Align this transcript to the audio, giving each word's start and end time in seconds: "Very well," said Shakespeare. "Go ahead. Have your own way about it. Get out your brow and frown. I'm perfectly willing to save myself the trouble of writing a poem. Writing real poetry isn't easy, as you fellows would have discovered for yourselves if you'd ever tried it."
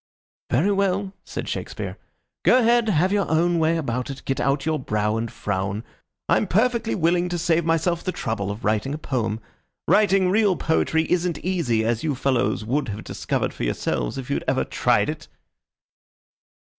"Very 0.49 0.71
well," 0.71 1.13
said 1.23 1.47
Shakespeare. 1.47 1.95
"Go 2.43 2.57
ahead. 2.57 2.89
Have 2.89 3.11
your 3.11 3.29
own 3.29 3.59
way 3.59 3.77
about 3.77 4.09
it. 4.09 4.23
Get 4.25 4.39
out 4.39 4.65
your 4.65 4.79
brow 4.79 5.15
and 5.15 5.31
frown. 5.31 5.83
I'm 6.27 6.47
perfectly 6.47 6.95
willing 6.95 7.29
to 7.29 7.37
save 7.37 7.65
myself 7.65 8.03
the 8.03 8.11
trouble 8.11 8.49
of 8.49 8.65
writing 8.65 8.95
a 8.95 8.97
poem. 8.97 9.39
Writing 9.87 10.31
real 10.31 10.55
poetry 10.55 11.03
isn't 11.11 11.37
easy, 11.45 11.85
as 11.85 12.03
you 12.03 12.15
fellows 12.15 12.65
would 12.65 12.87
have 12.89 13.03
discovered 13.03 13.53
for 13.53 13.63
yourselves 13.63 14.17
if 14.17 14.31
you'd 14.31 14.43
ever 14.47 14.63
tried 14.65 15.07
it." 15.07 15.27